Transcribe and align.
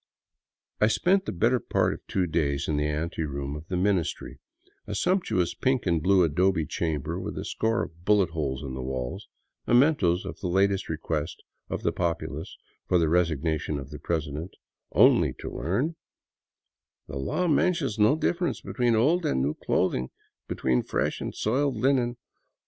I 0.79 0.87
spent 0.87 1.25
the 1.25 1.31
better 1.31 1.59
part 1.59 1.93
of 1.93 1.99
two 2.07 2.25
days 2.25 2.67
in 2.67 2.77
the 2.77 2.87
anteroom 2.87 3.55
of 3.55 3.67
the 3.67 3.77
Ministry, 3.77 4.39
a 4.87 4.95
sumptuous 4.95 5.53
pink 5.53 5.85
and 5.85 6.01
blue 6.01 6.23
adobe 6.23 6.65
chamber 6.65 7.19
with 7.19 7.37
a 7.37 7.45
score 7.45 7.83
of 7.83 8.03
bullet 8.03 8.31
holes 8.31 8.63
in 8.63 8.73
the 8.73 8.81
walls— 8.81 9.27
mementoes 9.67 10.25
of 10.25 10.39
the 10.39 10.47
latest 10.47 10.89
request 10.89 11.43
of 11.69 11.83
the 11.83 11.91
populace 11.91 12.57
for 12.87 12.97
the 12.97 13.09
resignation 13.09 13.77
of 13.77 13.91
the 13.91 13.99
president— 13.99 14.55
only 15.05 15.33
to 15.33 15.51
learn:'' 15.51 15.95
The 17.07 17.17
law 17.19 17.45
mentions 17.47 17.99
no 17.99 18.15
difference 18.15 18.59
between 18.59 18.95
old 18.95 19.23
and 19.23 19.39
new 19.43 19.53
clothing; 19.53 20.09
be 20.47 20.55
tween 20.55 20.81
fresh 20.81 21.21
and 21.21 21.35
soiled 21.35 21.77
linen. 21.77 22.17